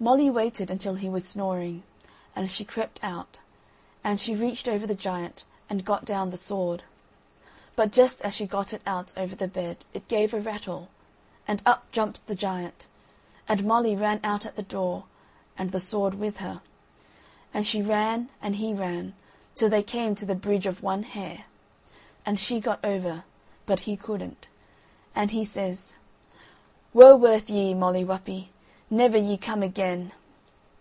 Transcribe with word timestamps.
Molly 0.00 0.28
waited 0.28 0.70
until 0.70 0.96
he 0.96 1.08
was 1.08 1.26
snoring, 1.26 1.82
and 2.36 2.50
she 2.50 2.62
crept 2.62 3.00
out, 3.02 3.40
and 4.02 4.22
reached 4.28 4.68
over 4.68 4.86
the 4.86 4.94
giant 4.94 5.44
and 5.70 5.82
got 5.82 6.04
down 6.04 6.28
the 6.28 6.36
sword; 6.36 6.84
but 7.74 7.90
just 7.90 8.20
as 8.20 8.34
she 8.34 8.46
got 8.46 8.74
it 8.74 8.82
out 8.84 9.14
over 9.16 9.34
the 9.34 9.48
bed 9.48 9.86
it 9.94 10.06
gave 10.06 10.34
a 10.34 10.40
rattle, 10.40 10.90
and 11.48 11.62
up 11.64 11.90
jumped 11.90 12.26
the 12.26 12.34
giant, 12.34 12.86
and 13.48 13.64
Molly 13.64 13.96
ran 13.96 14.20
out 14.22 14.44
at 14.44 14.56
the 14.56 14.62
door 14.62 15.04
and 15.56 15.70
the 15.70 15.80
sword 15.80 16.12
with 16.16 16.36
her; 16.36 16.60
and 17.54 17.66
she 17.66 17.80
ran, 17.80 18.28
and 18.42 18.56
he 18.56 18.74
ran, 18.74 19.14
till 19.54 19.70
they 19.70 19.82
came 19.82 20.14
to 20.16 20.26
the 20.26 20.34
"Bridge 20.34 20.66
of 20.66 20.82
one 20.82 21.04
hair"; 21.04 21.44
and 22.26 22.38
she 22.38 22.60
got 22.60 22.84
over, 22.84 23.24
but 23.64 23.80
he 23.80 23.96
couldn't, 23.96 24.48
and 25.14 25.30
he 25.30 25.46
says, 25.46 25.94
"Woe 26.92 27.16
worth 27.16 27.48
ye, 27.48 27.72
Molly 27.72 28.04
Whuppie! 28.04 28.50
never 28.90 29.16
ye 29.16 29.36
come 29.36 29.62
again." 29.62 30.12